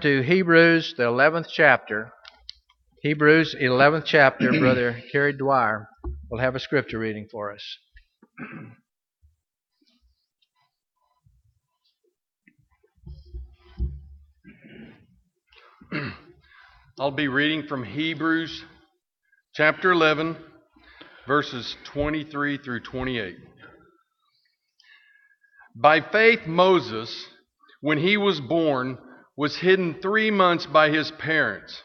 [0.00, 2.12] to Hebrews, the 11th chapter.
[3.02, 5.88] Hebrews, 11th chapter, Brother Kerry Dwyer
[6.30, 7.78] will have a scripture reading for us.
[16.98, 18.64] I'll be reading from Hebrews
[19.54, 20.36] chapter 11,
[21.26, 23.36] verses 23 through 28.
[25.74, 27.26] By faith, Moses,
[27.80, 28.98] when he was born,
[29.36, 31.82] was hidden three months by his parents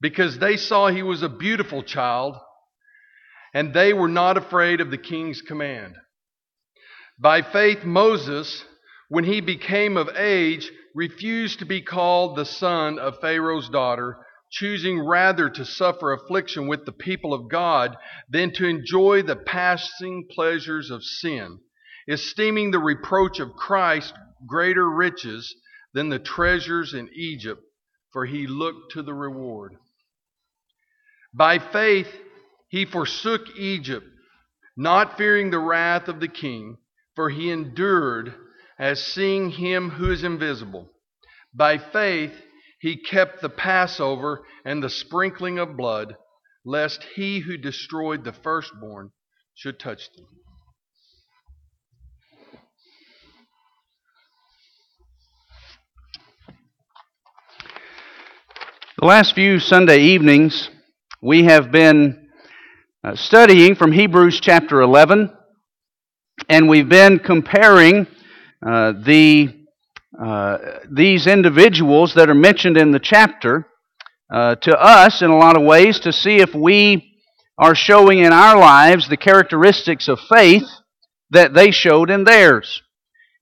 [0.00, 2.36] because they saw he was a beautiful child
[3.54, 5.94] and they were not afraid of the king's command.
[7.18, 8.64] By faith, Moses,
[9.08, 14.18] when he became of age, refused to be called the son of Pharaoh's daughter,
[14.50, 17.96] choosing rather to suffer affliction with the people of God
[18.28, 21.58] than to enjoy the passing pleasures of sin,
[22.08, 24.14] esteeming the reproach of Christ
[24.46, 25.54] greater riches
[25.96, 27.62] than the treasures in Egypt,
[28.12, 29.72] for he looked to the reward.
[31.32, 32.14] By faith,
[32.68, 34.06] he forsook Egypt,
[34.76, 36.76] not fearing the wrath of the king,
[37.14, 38.34] for he endured
[38.78, 40.90] as seeing him who is invisible.
[41.54, 42.34] By faith,
[42.78, 46.14] he kept the Passover and the sprinkling of blood,
[46.62, 49.12] lest he who destroyed the firstborn
[49.54, 50.26] should touch them.
[58.98, 60.70] The last few Sunday evenings,
[61.20, 62.30] we have been
[63.04, 65.36] uh, studying from Hebrews chapter 11,
[66.48, 68.06] and we've been comparing
[68.66, 69.54] uh, the,
[70.18, 70.56] uh,
[70.90, 73.66] these individuals that are mentioned in the chapter
[74.32, 77.18] uh, to us in a lot of ways to see if we
[77.58, 80.64] are showing in our lives the characteristics of faith
[81.28, 82.80] that they showed in theirs.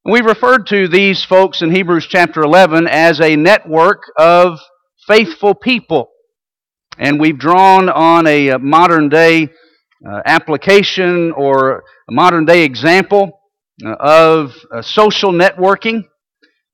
[0.04, 4.58] We referred to these folks in Hebrews chapter 11 as a network of
[5.06, 6.10] faithful people.
[6.98, 9.48] And we've drawn on a uh, modern day
[10.06, 13.40] uh, application or a modern day example
[13.84, 16.04] uh, of uh, social networking.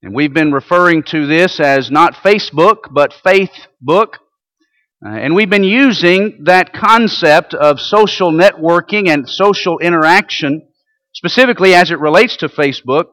[0.03, 4.15] And we've been referring to this as not Facebook, but Faithbook.
[5.05, 10.69] Uh, and we've been using that concept of social networking and social interaction,
[11.15, 13.05] specifically as it relates to Facebook,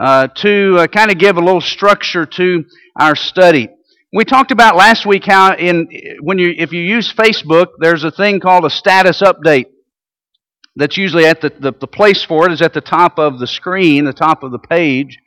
[0.00, 2.64] uh, to kind of give a little structure to
[3.00, 3.68] our study.
[4.16, 5.90] We talked about last week how in
[6.22, 9.66] when you if you use Facebook, there's a thing called a status update.
[10.74, 13.46] That's usually at the, the, the place for it is at the top of the
[13.46, 15.18] screen, the top of the page.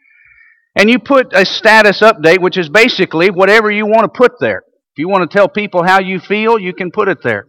[0.76, 4.64] And you put a status update, which is basically whatever you want to put there.
[4.66, 7.46] If you want to tell people how you feel, you can put it there.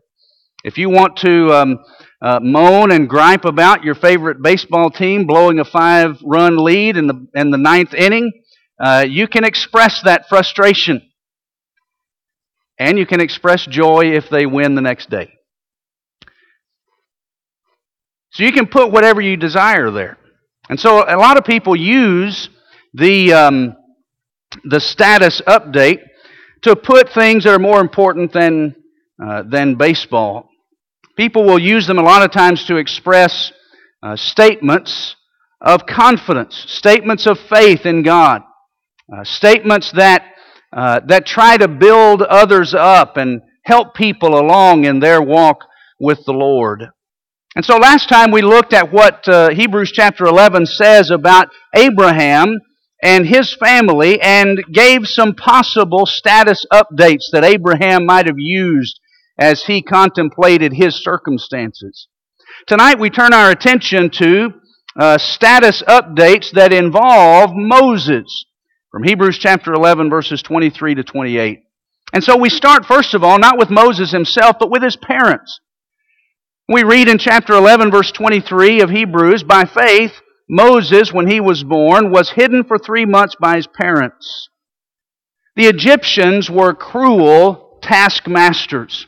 [0.62, 1.78] If you want to um,
[2.20, 7.06] uh, moan and gripe about your favorite baseball team blowing a five run lead in
[7.06, 8.30] the, in the ninth inning,
[8.78, 11.06] uh, you can express that frustration.
[12.80, 15.34] And you can express joy if they win the next day.
[18.32, 20.16] So you can put whatever you desire there.
[20.70, 22.48] And so a lot of people use
[22.94, 23.76] the, um,
[24.64, 26.00] the status update
[26.62, 28.74] to put things that are more important than,
[29.22, 30.48] uh, than baseball.
[31.16, 33.52] People will use them a lot of times to express
[34.02, 35.16] uh, statements
[35.60, 38.42] of confidence, statements of faith in God,
[39.14, 40.29] uh, statements that
[40.72, 45.64] uh, that try to build others up and help people along in their walk
[45.98, 46.88] with the Lord.
[47.56, 52.60] And so last time we looked at what uh, Hebrews chapter 11 says about Abraham
[53.02, 59.00] and his family and gave some possible status updates that Abraham might have used
[59.38, 62.08] as he contemplated his circumstances.
[62.66, 64.52] Tonight we turn our attention to
[64.98, 68.44] uh, status updates that involve Moses
[68.90, 71.62] from Hebrews chapter 11, verses 23 to 28.
[72.12, 75.60] And so we start, first of all, not with Moses himself, but with his parents.
[76.68, 80.12] We read in chapter 11, verse 23 of Hebrews, by faith,
[80.48, 84.48] Moses, when he was born, was hidden for three months by his parents.
[85.54, 89.06] The Egyptians were cruel taskmasters.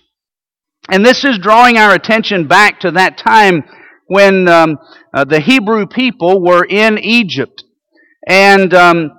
[0.89, 3.65] And this is drawing our attention back to that time
[4.07, 4.79] when um,
[5.13, 7.65] uh, the Hebrew people were in Egypt.
[8.29, 9.11] And um,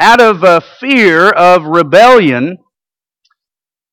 [0.00, 2.58] out of a fear of rebellion,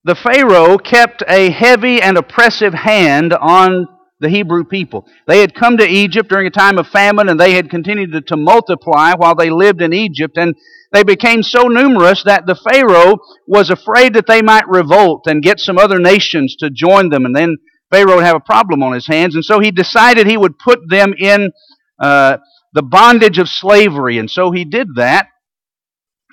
[0.04, 3.88] the Pharaoh kept a heavy and oppressive hand on
[4.20, 5.06] the Hebrew people.
[5.28, 8.22] They had come to Egypt during a time of famine and they had continued to,
[8.22, 10.38] to, multiply while they lived in Egypt.
[10.38, 10.56] And
[10.92, 15.60] they became so numerous that the Pharaoh was afraid that they might revolt and get
[15.60, 17.26] some other nations to join them.
[17.26, 17.58] And then
[17.92, 19.36] Pharaoh would have a problem on his hands.
[19.36, 21.52] And so he decided he would put them in
[22.00, 22.38] uh,
[22.74, 24.18] the bondage of slavery.
[24.18, 25.28] And so he did that.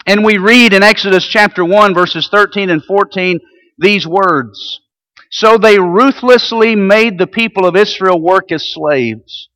[0.06, 3.41] And we read in Exodus chapter 1, verses 13 and 14,
[3.79, 4.81] these words
[5.31, 9.49] So they ruthlessly made the people of Israel work as slaves,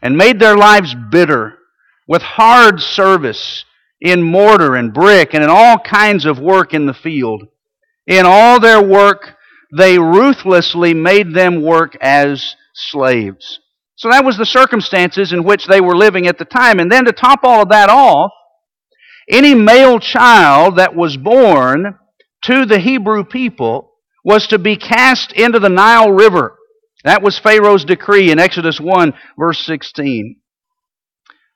[0.00, 1.58] and made their lives bitter
[2.06, 3.64] with hard service
[4.00, 7.44] in mortar and brick and in all kinds of work in the field.
[8.06, 9.36] In all their work,
[9.76, 13.60] they ruthlessly made them work as slaves.
[13.96, 16.80] So that was the circumstances in which they were living at the time.
[16.80, 18.32] And then to top all of that off,
[19.30, 21.98] any male child that was born
[22.44, 23.92] to the Hebrew people
[24.24, 26.56] was to be cast into the Nile River.
[27.04, 30.36] That was Pharaoh's decree in Exodus 1, verse 16.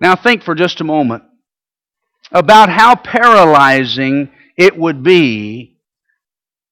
[0.00, 1.25] Now think for just a moment
[2.32, 5.79] about how paralyzing it would be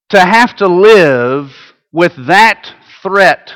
[0.08, 1.50] to have to live
[1.92, 2.72] with that
[3.02, 3.52] threat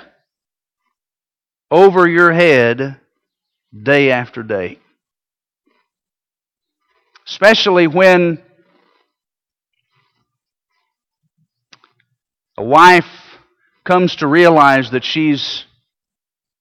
[1.70, 3.00] over your head
[3.82, 4.78] day after day.
[7.28, 8.42] Especially when
[12.56, 13.06] a wife
[13.84, 15.64] comes to realize that she's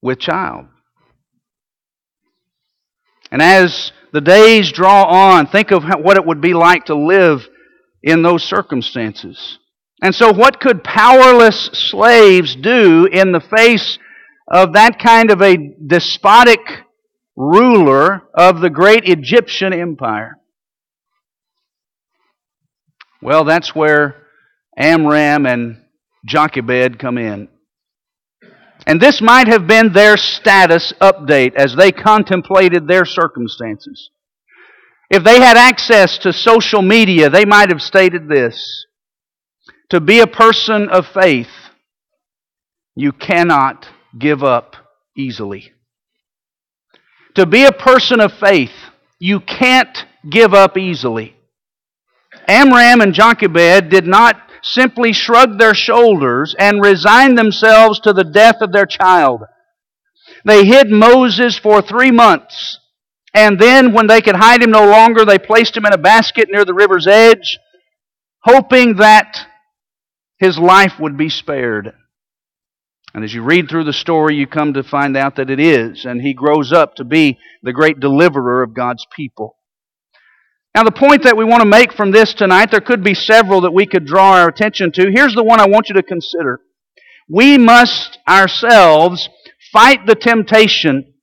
[0.02, 0.66] with child.
[3.32, 7.48] And as the days draw on, think of what it would be like to live
[8.02, 9.60] in those circumstances.
[10.02, 13.98] And so, what could powerless slaves do in the face
[14.48, 16.60] of that kind of a despotic
[17.36, 20.38] ruler of the great Egyptian empire?
[23.26, 24.18] Well, that's where
[24.78, 25.82] Amram and
[26.28, 27.48] Jochebed come in.
[28.86, 34.12] And this might have been their status update as they contemplated their circumstances.
[35.10, 38.86] If they had access to social media, they might have stated this
[39.90, 41.50] To be a person of faith,
[42.96, 43.88] you cannot
[44.20, 44.76] give up
[45.18, 45.72] easily.
[47.34, 51.35] To be a person of faith, you can't give up easily.
[52.48, 58.58] Amram and Jochebed did not simply shrug their shoulders and resign themselves to the death
[58.62, 59.42] of their child.
[60.44, 62.80] They hid Moses for three months.
[63.34, 66.48] And then, when they could hide him no longer, they placed him in a basket
[66.50, 67.60] near the river's edge,
[68.44, 69.46] hoping that
[70.38, 71.94] his life would be spared.
[73.14, 76.06] And as you read through the story, you come to find out that it is,
[76.06, 79.58] and he grows up to be the great deliverer of God's people.
[80.76, 83.62] Now, the point that we want to make from this tonight, there could be several
[83.62, 85.10] that we could draw our attention to.
[85.10, 86.60] Here's the one I want you to consider.
[87.30, 89.30] We must ourselves
[89.72, 91.14] fight the temptation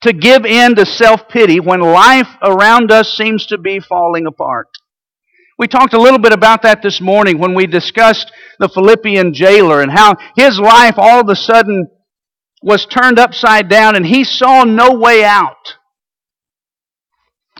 [0.00, 4.66] to give in to self pity when life around us seems to be falling apart.
[5.60, 9.80] We talked a little bit about that this morning when we discussed the Philippian jailer
[9.80, 11.88] and how his life all of a sudden
[12.62, 15.76] was turned upside down and he saw no way out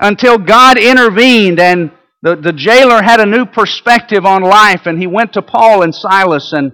[0.03, 5.07] until God intervened and the, the jailer had a new perspective on life and he
[5.07, 6.73] went to Paul and Silas and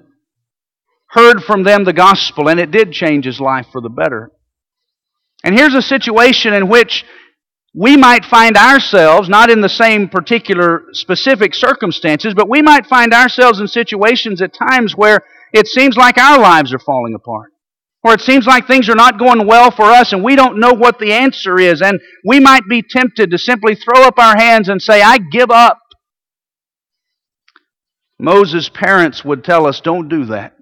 [1.10, 4.32] heard from them the gospel and it did change his life for the better.
[5.44, 7.04] And here's a situation in which
[7.74, 13.12] we might find ourselves, not in the same particular specific circumstances, but we might find
[13.12, 15.20] ourselves in situations at times where
[15.52, 17.52] it seems like our lives are falling apart
[18.04, 20.72] or it seems like things are not going well for us and we don't know
[20.72, 24.68] what the answer is, and we might be tempted to simply throw up our hands
[24.68, 25.78] and say, I give up.
[28.18, 30.54] Moses' parents would tell us, don't do that.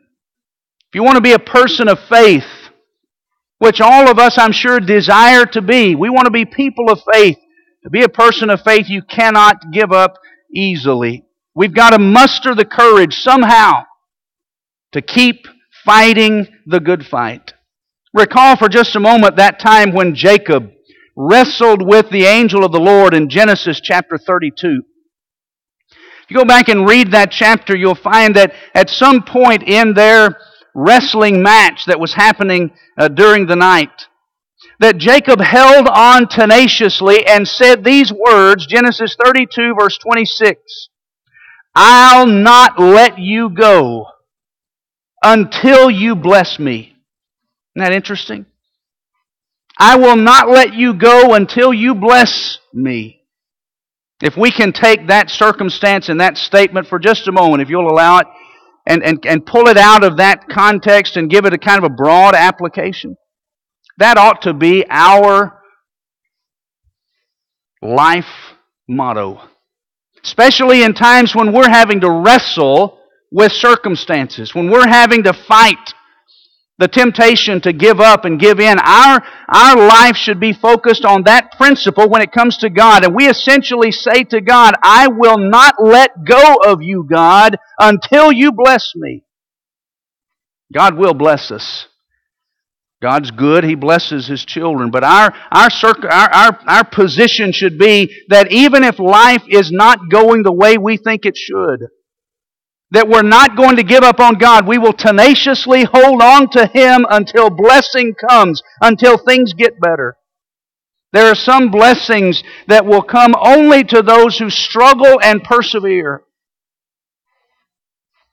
[0.88, 2.44] If you want to be a person of faith,
[3.58, 7.00] which all of us, I'm sure, desire to be, we want to be people of
[7.10, 7.38] faith.
[7.84, 10.18] To be a person of faith, you cannot give up
[10.54, 11.24] easily.
[11.54, 13.84] We've got to muster the courage somehow
[14.92, 15.46] to keep
[15.84, 17.54] fighting the good fight.
[18.14, 20.70] Recall for just a moment that time when Jacob
[21.16, 24.82] wrestled with the angel of the Lord in Genesis chapter 32.
[25.90, 29.94] If you go back and read that chapter, you'll find that at some point in
[29.94, 30.36] their
[30.74, 34.06] wrestling match that was happening uh, during the night,
[34.80, 40.88] that Jacob held on tenaciously and said these words, Genesis 32 verse 26,
[41.74, 44.06] I'll not let you go
[45.26, 46.96] until you bless me.
[47.74, 48.46] Isn't that interesting?
[49.76, 53.24] I will not let you go until you bless me.
[54.22, 57.90] If we can take that circumstance and that statement for just a moment, if you'll
[57.90, 58.26] allow it,
[58.86, 61.90] and, and, and pull it out of that context and give it a kind of
[61.90, 63.16] a broad application,
[63.98, 65.60] that ought to be our
[67.82, 68.54] life
[68.88, 69.40] motto.
[70.22, 73.00] Especially in times when we're having to wrestle
[73.36, 75.92] with circumstances, when we're having to fight
[76.78, 78.78] the temptation to give up and give in.
[78.78, 83.04] Our, our life should be focused on that principle when it comes to God.
[83.04, 88.30] And we essentially say to God, I will not let go of you, God, until
[88.32, 89.24] you bless me.
[90.72, 91.86] God will bless us.
[93.02, 93.64] God's good.
[93.64, 94.90] He blesses His children.
[94.90, 100.10] But our, our, our, our, our position should be that even if life is not
[100.10, 101.88] going the way we think it should,
[102.96, 104.66] that we're not going to give up on God.
[104.66, 110.16] We will tenaciously hold on to Him until blessing comes, until things get better.
[111.12, 116.22] There are some blessings that will come only to those who struggle and persevere.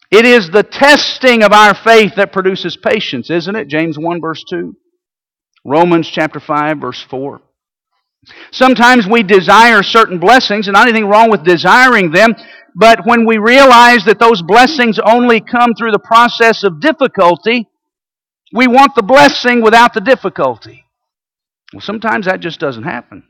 [0.10, 3.68] It is the testing of our faith that produces patience, isn't it?
[3.68, 4.78] James 1 verse 2.
[5.66, 7.42] Romans chapter 5 verse 4.
[8.52, 12.34] Sometimes we desire certain blessings, and not anything wrong with desiring them,
[12.76, 17.68] but when we realize that those blessings only come through the process of difficulty,
[18.54, 20.86] we want the blessing without the difficulty.
[21.74, 23.24] Well, sometimes that just doesn't happen.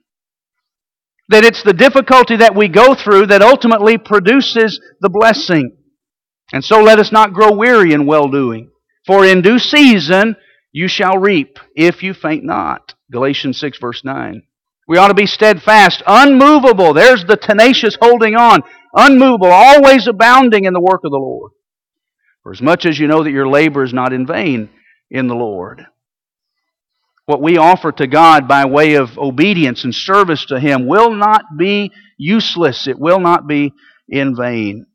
[1.30, 5.78] That it's the difficulty that we go through that ultimately produces the blessing.
[6.52, 8.70] And so let us not grow weary in well doing.
[9.08, 10.36] For in due season
[10.74, 12.94] you shall reap, if you faint not.
[13.12, 14.44] Galatians 6, verse 9.
[14.88, 16.94] We ought to be steadfast, unmovable.
[16.94, 18.64] There's the tenacious holding on
[18.94, 21.52] unmovable, always abounding in the work of the Lord.
[22.44, 24.70] For as much as you know that your labor is not in vain
[25.10, 25.86] in the Lord.
[27.26, 31.44] What we offer to God by way of obedience and service to Him will not
[31.58, 32.88] be useless.
[32.88, 33.72] It will not be
[34.10, 34.86] in vain.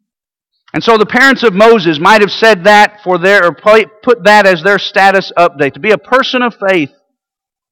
[0.74, 4.46] And so the parents of Moses might have said that for their, or put that
[4.46, 5.72] as their status update.
[5.72, 6.90] To be a person of faith,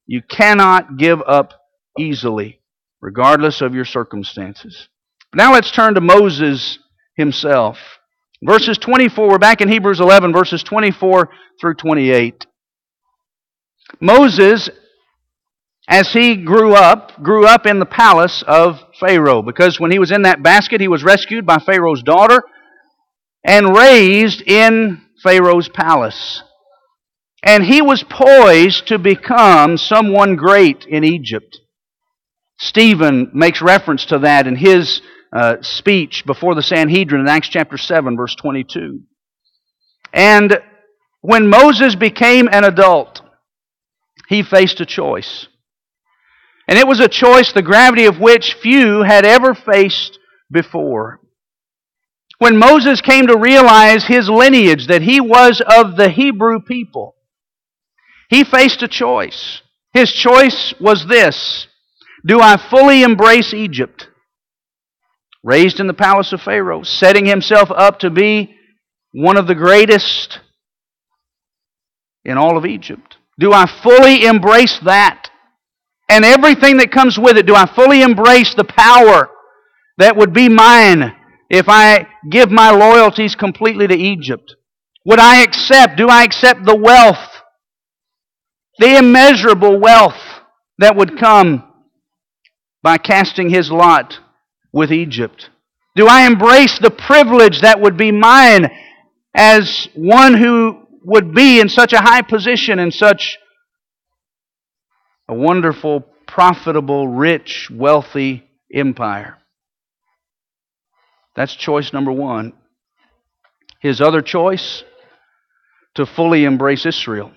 [0.07, 1.53] you cannot give up
[1.99, 2.59] easily,
[3.01, 4.87] regardless of your circumstances.
[5.33, 6.79] Now let's turn to Moses
[7.15, 7.77] himself.
[8.43, 12.45] Verses 24, we're back in Hebrews 11, verses 24 through 28.
[13.99, 14.69] Moses,
[15.87, 20.11] as he grew up, grew up in the palace of Pharaoh because when he was
[20.11, 22.43] in that basket, he was rescued by Pharaoh's daughter
[23.43, 26.43] and raised in Pharaoh's palace.
[27.43, 31.59] And he was poised to become someone great in Egypt.
[32.57, 37.77] Stephen makes reference to that in his uh, speech before the Sanhedrin in Acts chapter
[37.77, 39.01] 7, verse 22.
[40.13, 40.59] And
[41.21, 43.21] when Moses became an adult,
[44.27, 45.47] he faced a choice.
[46.67, 50.19] And it was a choice the gravity of which few had ever faced
[50.51, 51.19] before.
[52.39, 57.15] When Moses came to realize his lineage, that he was of the Hebrew people,
[58.29, 59.61] he faced a choice.
[59.93, 61.66] His choice was this
[62.27, 64.07] Do I fully embrace Egypt?
[65.47, 68.53] raised in the palace of Pharaoh, setting himself up to be
[69.13, 70.39] one of the greatest
[72.25, 73.15] in all of Egypt?
[73.39, 75.29] Do I fully embrace that?
[76.09, 79.29] And everything that comes with it, do I fully embrace the power
[79.97, 81.13] that would be mine
[81.49, 84.55] if I give my loyalties completely to Egypt?
[85.05, 87.41] Would I accept, do I accept the wealth,
[88.79, 90.19] the immeasurable wealth
[90.79, 91.66] that would come
[92.87, 94.17] by casting his lot
[94.71, 95.49] with Egypt?
[95.97, 98.71] Do I embrace the privilege that would be mine
[99.35, 103.39] as one who would be in such a high position in such
[105.27, 109.37] a wonderful, profitable, rich, wealthy empire?
[111.35, 112.53] That's choice number one.
[113.81, 114.85] His other choice,
[115.95, 117.33] to fully embrace Israel,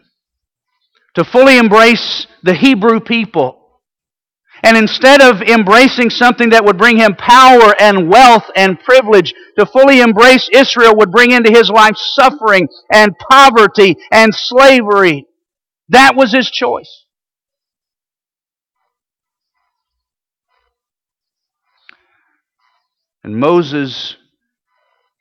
[1.17, 3.60] to fully embrace the Hebrew people
[4.63, 9.67] and instead of embracing something that would bring him power and wealth and privilege, to
[9.67, 15.27] fully embrace Israel would bring into his life suffering and poverty and slavery.
[15.89, 17.05] That was his choice.
[23.23, 24.17] And Moses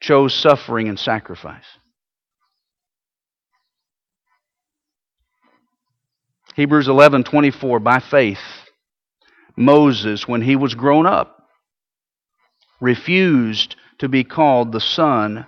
[0.01, 1.65] chose suffering and sacrifice.
[6.55, 8.39] Hebrews 11:24 by faith
[9.59, 11.43] Moses, when he was grown up,
[12.79, 15.45] refused to be called the son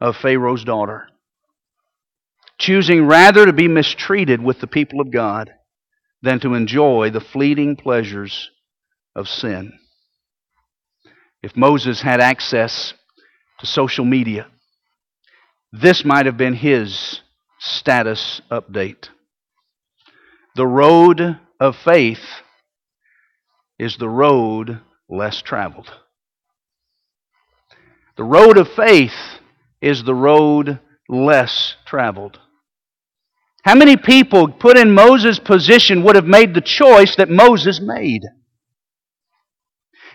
[0.00, 1.06] of Pharaoh's daughter,
[2.58, 5.52] choosing rather to be mistreated with the people of God
[6.22, 8.50] than to enjoy the fleeting pleasures
[9.14, 9.72] of sin.
[11.40, 12.94] If Moses had access
[13.60, 14.48] to social media,
[15.70, 17.20] this might have been his
[17.60, 19.08] status update.
[20.56, 22.41] The road of faith
[23.82, 25.90] is the road less traveled.
[28.16, 29.40] The road of faith
[29.80, 32.38] is the road less traveled.
[33.64, 38.22] How many people put in Moses' position would have made the choice that Moses made?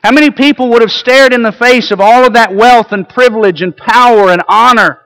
[0.02, 3.10] How many people would have stared in the face of all of that wealth and
[3.10, 5.02] privilege and power and honor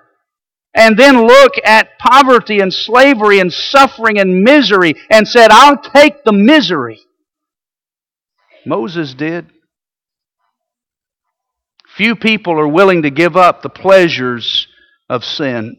[0.76, 6.24] and then look at poverty and slavery and suffering and misery and said, I'll take
[6.24, 7.00] the misery?
[8.66, 9.48] Moses did.
[11.98, 14.68] Few people are willing to give up the pleasures
[15.10, 15.78] of sin.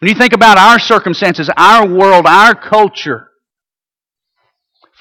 [0.00, 3.28] When you think about our circumstances, our world, our culture,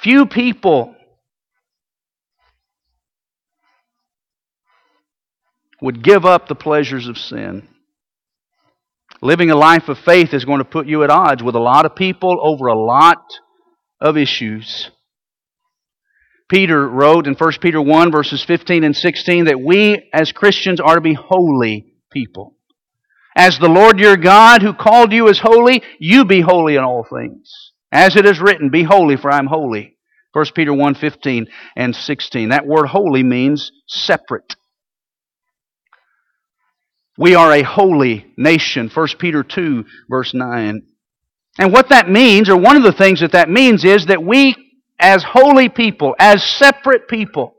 [0.04, 0.96] few people
[5.82, 7.68] would give up the pleasures of sin.
[9.24, 11.86] Living a life of faith is going to put you at odds with a lot
[11.86, 13.24] of people over a lot
[14.00, 14.92] of issues.
[16.51, 20.96] Peter wrote in 1 Peter 1, verses 15 and 16, that we as Christians are
[20.96, 22.58] to be holy people.
[23.38, 27.08] As the Lord your God who called you is holy, you be holy in all
[27.10, 27.72] things.
[27.89, 29.98] As it is written, be holy for I am holy.
[30.34, 32.50] 1 Peter 1, 15 and 16.
[32.50, 34.58] That word holy means separate.
[37.17, 38.91] We are a holy nation.
[38.93, 40.81] 1 Peter 2, verse 9.
[41.60, 44.55] And what that means, or one of the things that that means, is that we,
[45.01, 47.55] as holy people, as separate people,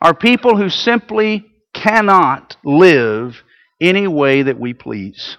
[0.00, 3.42] are people who simply cannot live
[3.80, 5.38] any way that we please.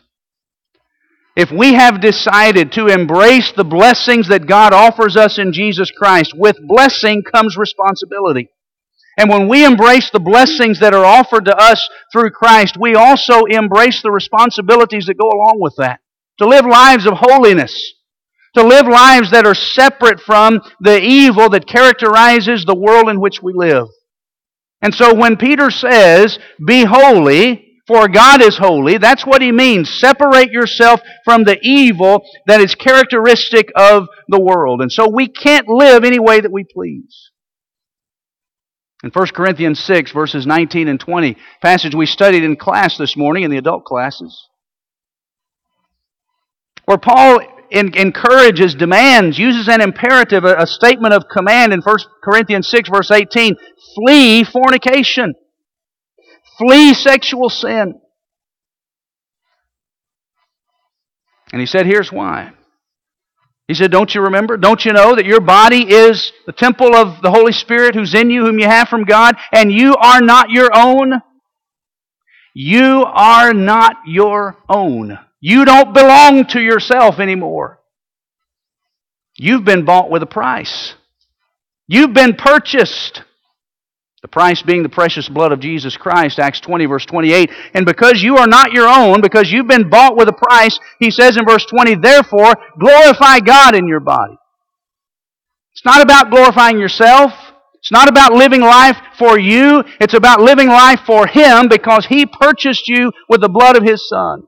[1.35, 6.33] If we have decided to embrace the blessings that God offers us in Jesus Christ,
[6.35, 8.49] with blessing comes responsibility.
[9.17, 13.43] And when we embrace the blessings that are offered to us through Christ, we also
[13.45, 15.99] embrace the responsibilities that go along with that.
[16.39, 17.93] To live lives of holiness.
[18.55, 23.41] To live lives that are separate from the evil that characterizes the world in which
[23.41, 23.87] we live.
[24.81, 29.99] And so when Peter says, be holy, for God is holy, that's what he means.
[29.99, 34.81] Separate yourself from the evil that is characteristic of the world.
[34.81, 37.31] And so we can't live any way that we please.
[39.03, 43.43] In 1 Corinthians 6, verses 19 and 20, passage we studied in class this morning
[43.43, 44.47] in the adult classes,
[46.85, 52.67] where Paul encourages, demands, uses an imperative, a, a statement of command in 1 Corinthians
[52.67, 53.55] 6, verse 18
[53.95, 55.33] flee fornication,
[56.57, 57.99] flee sexual sin.
[61.51, 62.51] And he said, Here's why.
[63.67, 64.57] He said, Don't you remember?
[64.57, 68.29] Don't you know that your body is the temple of the Holy Spirit who's in
[68.29, 71.21] you, whom you have from God, and you are not your own?
[72.53, 75.17] You are not your own.
[75.47, 77.79] You don't belong to yourself anymore.
[79.37, 80.95] You've been bought with a price.
[81.87, 83.21] You've been purchased.
[84.23, 87.51] The price being the precious blood of Jesus Christ, Acts 20, verse 28.
[87.75, 91.11] And because you are not your own, because you've been bought with a price, he
[91.11, 94.37] says in verse 20, therefore glorify God in your body.
[95.73, 97.33] It's not about glorifying yourself.
[97.75, 99.83] It's not about living life for you.
[100.01, 104.09] It's about living life for Him because He purchased you with the blood of His
[104.09, 104.47] Son.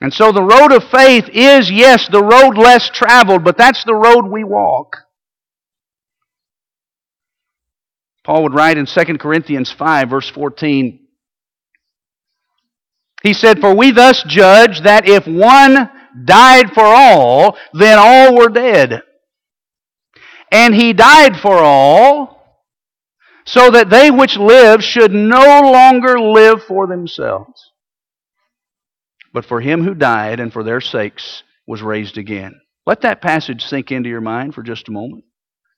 [0.00, 3.94] And so the road of faith is, yes, the road less traveled, but that's the
[3.94, 4.96] road we walk.
[8.24, 11.00] Paul would write in 2 Corinthians 5, verse 14.
[13.22, 15.90] He said, For we thus judge that if one
[16.24, 19.02] died for all, then all were dead.
[20.52, 22.38] And he died for all,
[23.44, 27.72] so that they which live should no longer live for themselves,
[29.32, 32.60] but for him who died and for their sakes was raised again.
[32.86, 35.24] Let that passage sink into your mind for just a moment.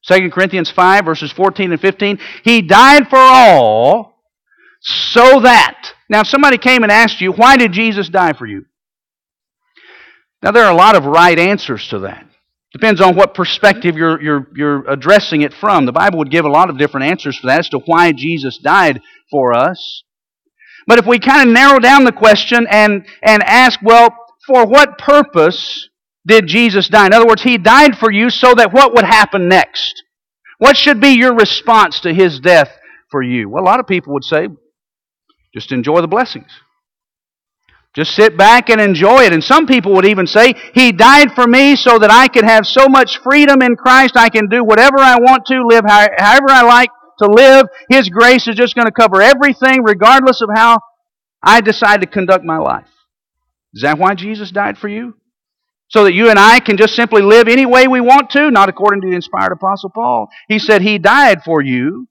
[0.07, 2.19] 2 Corinthians 5, verses 14 and 15.
[2.45, 4.17] He died for all
[4.81, 5.93] so that.
[6.09, 8.65] Now, if somebody came and asked you, why did Jesus die for you?
[10.43, 12.27] Now, there are a lot of right answers to that.
[12.73, 15.87] Depends on what perspective you're, you're, you're addressing it from.
[15.87, 18.59] The Bible would give a lot of different answers for that as to why Jesus
[18.59, 20.05] died for us.
[20.87, 24.17] But if we kind of narrow down the question and, and ask, well,
[24.47, 25.89] for what purpose
[26.27, 27.07] did Jesus die?
[27.07, 30.03] In other words, He died for you so that what would happen next?
[30.59, 32.71] What should be your response to His death
[33.11, 33.49] for you?
[33.49, 34.49] Well, a lot of people would say,
[35.55, 36.51] just enjoy the blessings.
[37.95, 39.33] Just sit back and enjoy it.
[39.33, 42.67] And some people would even say, He died for me so that I could have
[42.67, 46.63] so much freedom in Christ, I can do whatever I want to, live however I
[46.63, 46.91] like
[47.21, 47.67] to live.
[47.89, 50.79] His grace is just going to cover everything, regardless of how
[51.43, 52.89] I decide to conduct my life.
[53.73, 55.15] Is that why Jesus died for you?
[55.89, 58.69] So that you and I can just simply live any way we want to, not
[58.69, 60.29] according to the inspired Apostle Paul.
[60.49, 62.09] He said he died for you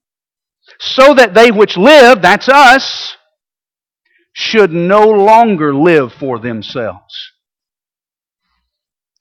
[0.80, 3.16] so that they which live, that's us,
[4.34, 7.32] should no longer live for themselves,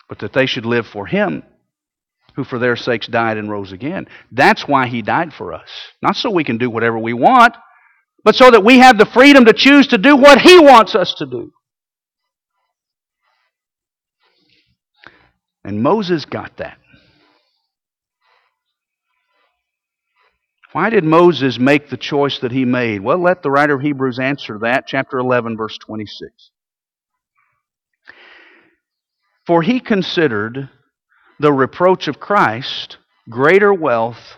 [0.09, 1.43] but that they should live for Him
[2.39, 4.07] who for their sakes died and rose again.
[4.31, 5.69] That's why He died for us.
[6.01, 7.57] Not so we can do whatever we want,
[8.23, 11.13] but so that we have the freedom to choose to do what He wants us
[11.19, 11.51] to do.
[15.65, 16.79] And Moses got that.
[20.71, 23.01] Why did Moses make the choice that he made?
[23.01, 26.53] Well, let the writer of Hebrews answer that, chapter 11, verse 26.
[29.45, 30.71] For he considered
[31.39, 32.97] the reproach of Christ
[33.29, 34.37] greater wealth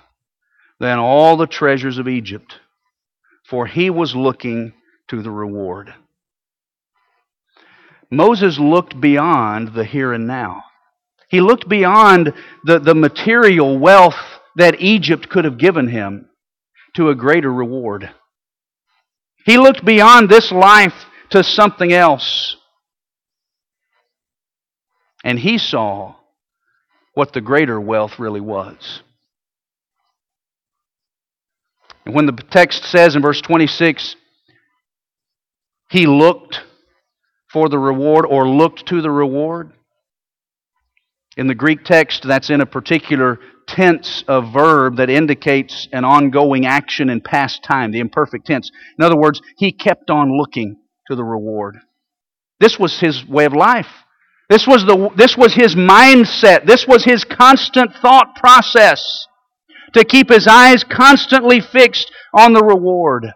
[0.79, 2.55] than all the treasures of Egypt,
[3.49, 4.73] for he was looking
[5.09, 5.95] to the reward.
[8.11, 10.65] Moses looked beyond the here and now.
[11.29, 12.33] He looked beyond
[12.65, 14.19] the, the material wealth
[14.57, 16.29] that Egypt could have given him
[16.97, 18.11] to a greater reward.
[19.47, 22.57] He looked beyond this life to something else.
[25.23, 26.17] And he saw
[27.15, 29.03] what the greater wealth really was.
[32.07, 34.17] And when the text says in verse 26,
[35.91, 36.61] he looked
[37.53, 39.73] for the reward or looked to the reward,
[41.37, 46.67] in the Greek text, that's in a particular tense of verb that indicates an ongoing
[46.67, 48.71] action in past time, the imperfect tense.
[48.99, 50.77] In other words, he kept on looking
[51.09, 51.79] to the reward.
[52.59, 53.87] This was his way of life.
[54.51, 56.67] This was, the, this was his mindset.
[56.67, 59.29] This was his constant thought process
[59.95, 63.29] to keep his eyes constantly fixed on the reward.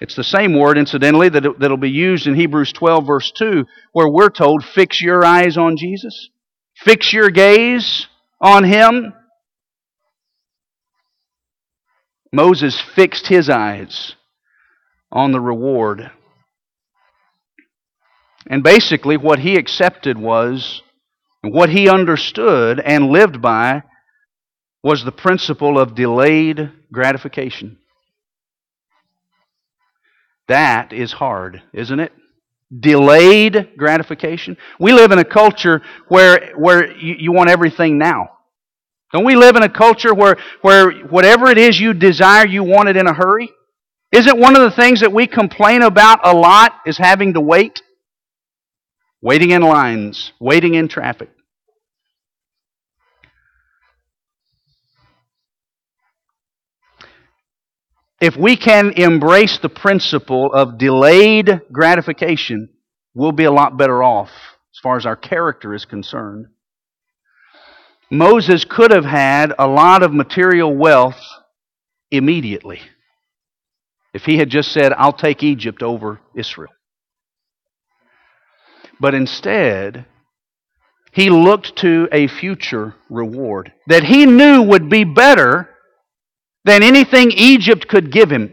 [0.00, 4.08] It's the same word, incidentally, that, that'll be used in Hebrews 12, verse 2, where
[4.08, 6.30] we're told, fix your eyes on Jesus.
[6.82, 8.06] Fix your gaze
[8.40, 9.12] on him.
[12.32, 14.14] Moses fixed his eyes
[15.12, 16.10] on the reward.
[18.50, 20.82] And basically, what he accepted was,
[21.42, 23.84] what he understood and lived by,
[24.82, 27.78] was the principle of delayed gratification.
[30.48, 32.12] That is hard, isn't it?
[32.76, 34.56] Delayed gratification.
[34.80, 38.30] We live in a culture where, where you, you want everything now.
[39.12, 42.88] Don't we live in a culture where, where whatever it is you desire, you want
[42.88, 43.48] it in a hurry?
[44.10, 47.80] Isn't one of the things that we complain about a lot is having to wait?
[49.22, 51.30] Waiting in lines, waiting in traffic.
[58.20, 62.68] If we can embrace the principle of delayed gratification,
[63.14, 66.46] we'll be a lot better off as far as our character is concerned.
[68.10, 71.20] Moses could have had a lot of material wealth
[72.10, 72.80] immediately
[74.12, 76.72] if he had just said, I'll take Egypt over Israel.
[79.00, 80.04] But instead,
[81.12, 85.70] he looked to a future reward that he knew would be better
[86.64, 88.52] than anything Egypt could give him.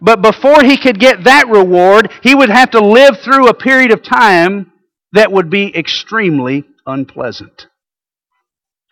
[0.00, 3.92] But before he could get that reward, he would have to live through a period
[3.92, 4.72] of time
[5.12, 7.66] that would be extremely unpleasant.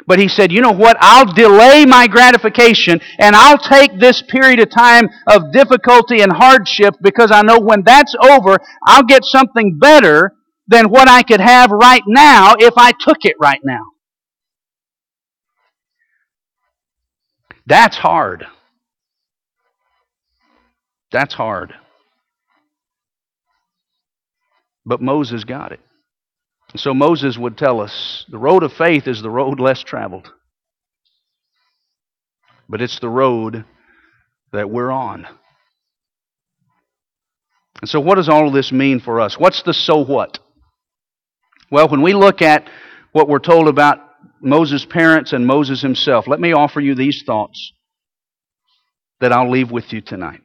[0.09, 0.97] But he said, you know what?
[1.01, 6.97] I'll delay my gratification and I'll take this period of time of difficulty and hardship
[7.03, 10.33] because I know when that's over, I'll get something better
[10.67, 13.83] than what I could have right now if I took it right now.
[17.67, 18.47] That's hard.
[21.13, 21.75] That's hard.
[24.87, 25.81] But Moses got it.
[26.77, 30.31] So Moses would tell us the road of faith is the road less traveled.
[32.69, 33.65] But it's the road
[34.53, 35.27] that we're on.
[37.81, 39.39] And so, what does all of this mean for us?
[39.39, 40.39] What's the so what?
[41.71, 42.69] Well, when we look at
[43.13, 43.99] what we're told about
[44.41, 47.73] Moses' parents and Moses himself, let me offer you these thoughts
[49.21, 50.41] that I'll leave with you tonight.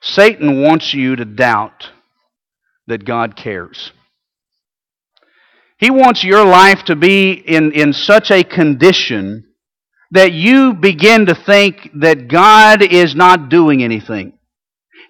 [0.00, 1.90] Satan wants you to doubt
[2.86, 3.92] that God cares.
[5.78, 9.44] He wants your life to be in, in such a condition
[10.10, 14.32] that you begin to think that God is not doing anything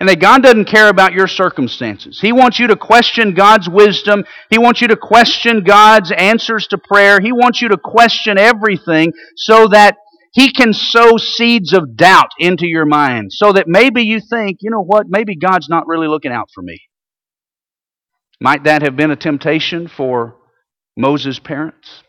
[0.01, 2.21] and that God doesn't care about your circumstances.
[2.21, 4.25] He wants you to question God's wisdom.
[4.51, 7.21] He wants you to question God's answers to prayer.
[7.21, 9.97] He wants you to question everything so that
[10.33, 14.71] He can sow seeds of doubt into your mind so that maybe you think, you
[14.71, 16.79] know what, maybe God's not really looking out for me.
[18.41, 20.37] Might that have been a temptation for
[20.97, 22.03] Moses' parents?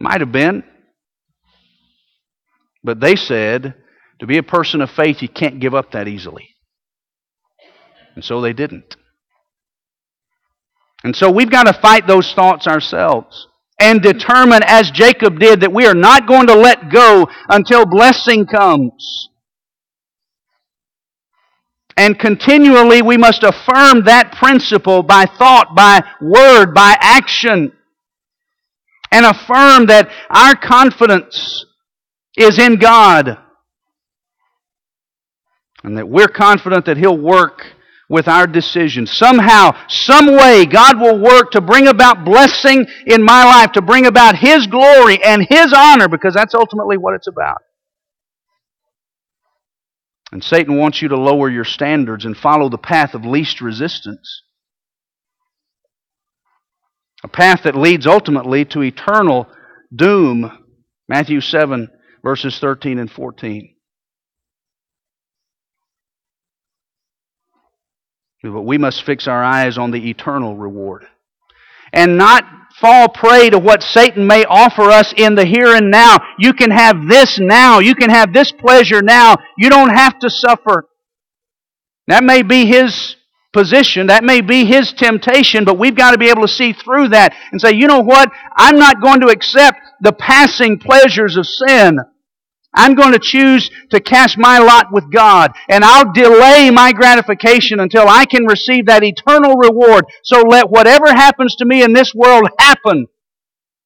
[0.00, 0.62] Might have been.
[2.84, 3.74] But they said,
[4.20, 6.48] To be a person of faith, you can't give up that easily.
[8.14, 8.96] And so they didn't.
[11.04, 13.46] And so we've got to fight those thoughts ourselves
[13.78, 18.46] and determine, as Jacob did, that we are not going to let go until blessing
[18.46, 19.28] comes.
[21.96, 27.72] And continually we must affirm that principle by thought, by word, by action.
[29.10, 31.64] And affirm that our confidence
[32.36, 33.38] is in God.
[35.82, 37.62] And that we're confident that He'll work
[38.08, 39.10] with our decisions.
[39.12, 44.06] Somehow, some way, God will work to bring about blessing in my life, to bring
[44.06, 47.62] about His glory and His honor, because that's ultimately what it's about.
[50.32, 54.42] And Satan wants you to lower your standards and follow the path of least resistance.
[57.22, 59.48] A path that leads ultimately to eternal
[59.94, 60.50] doom.
[61.08, 61.88] Matthew 7,
[62.22, 63.74] verses 13 and 14.
[68.42, 71.06] But we must fix our eyes on the eternal reward.
[71.92, 72.44] And not
[72.80, 76.18] fall prey to what Satan may offer us in the here and now.
[76.38, 77.78] You can have this now.
[77.78, 79.36] You can have this pleasure now.
[79.56, 80.88] You don't have to suffer.
[82.06, 83.16] That may be his
[83.52, 84.08] position.
[84.08, 87.34] That may be his temptation, but we've got to be able to see through that
[87.50, 88.30] and say, you know what?
[88.56, 91.98] I'm not going to accept the passing pleasures of sin.
[92.76, 97.80] I'm going to choose to cast my lot with God, and I'll delay my gratification
[97.80, 100.04] until I can receive that eternal reward.
[100.22, 103.06] So let whatever happens to me in this world happen.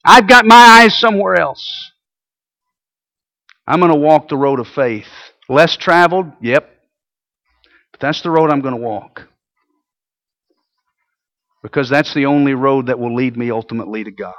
[0.05, 1.93] I've got my eyes somewhere else.
[3.67, 5.07] I'm going to walk the road of faith.
[5.49, 6.27] Less traveled?
[6.41, 6.69] Yep.
[7.93, 9.29] But that's the road I'm going to walk.
[11.63, 14.35] Because that's the only road that will lead me ultimately to God.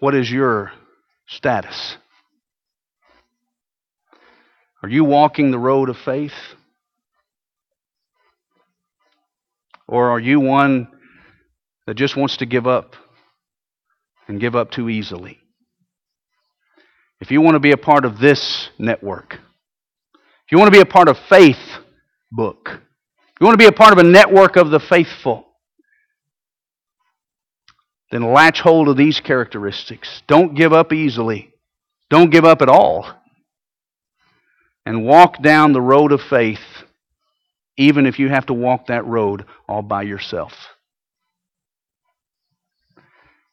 [0.00, 0.70] What is your
[1.26, 1.96] status?
[4.82, 6.32] Are you walking the road of faith?
[9.88, 10.88] Or are you one
[11.86, 12.94] that just wants to give up
[14.28, 15.38] and give up too easily?
[17.20, 20.80] If you want to be a part of this network, if you want to be
[20.80, 21.56] a part of Faith
[22.30, 22.68] Book,
[23.40, 25.47] you want to be a part of a network of the faithful,
[28.10, 30.22] then latch hold of these characteristics.
[30.26, 31.52] Don't give up easily.
[32.10, 33.06] Don't give up at all.
[34.86, 36.84] And walk down the road of faith,
[37.76, 40.52] even if you have to walk that road all by yourself.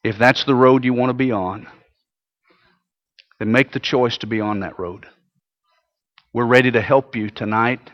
[0.02, 1.66] If that's the road you want to be on,
[3.38, 5.06] then make the choice to be on that road.
[6.32, 7.90] We're ready to help you tonight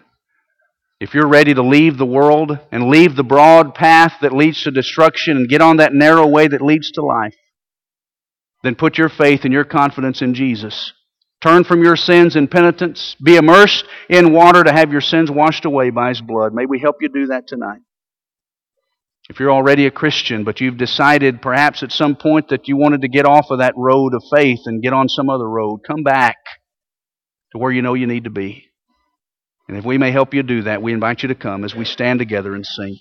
[1.02, 4.70] if you're ready to leave the world and leave the broad path that leads to
[4.70, 7.34] destruction and get on that narrow way that leads to life,
[8.62, 10.92] then put your faith and your confidence in Jesus.
[11.40, 13.16] Turn from your sins in penitence.
[13.20, 16.54] Be immersed in water to have your sins washed away by His blood.
[16.54, 17.80] May we help you do that tonight.
[19.28, 23.00] If you're already a Christian, but you've decided perhaps at some point that you wanted
[23.00, 26.04] to get off of that road of faith and get on some other road, come
[26.04, 26.36] back
[27.50, 28.68] to where you know you need to be.
[29.68, 31.84] And if we may help you do that, we invite you to come as we
[31.84, 32.98] stand together and sing.